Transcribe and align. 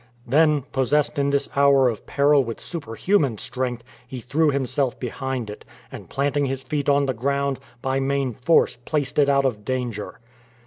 Then, 0.25 0.63
possessed 0.71 1.19
in 1.19 1.29
this 1.29 1.47
hour 1.55 1.87
of 1.87 2.07
peril 2.07 2.43
with 2.43 2.59
superhuman 2.59 3.37
strength, 3.37 3.83
he 4.07 4.19
threw 4.19 4.49
himself 4.49 4.99
behind 4.99 5.47
it, 5.47 5.63
and 5.91 6.09
planting 6.09 6.47
his 6.47 6.63
feet 6.63 6.89
on 6.89 7.05
the 7.05 7.13
ground, 7.13 7.59
by 7.83 7.99
main 7.99 8.33
force 8.33 8.77
placed 8.83 9.19
it 9.19 9.29
out 9.29 9.45
of 9.45 9.63
danger. 9.63 10.19